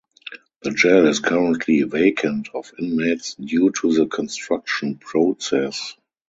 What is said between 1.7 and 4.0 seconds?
vacant of inmates due to